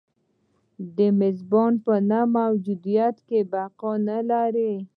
د 0.97 0.99
میزبان 1.19 1.73
په 1.85 1.93
نه 2.09 2.21
موجودیت 2.37 3.15
کې 3.27 3.39
بقا 3.51 3.93
نه 4.09 4.19
لري. 4.29 4.73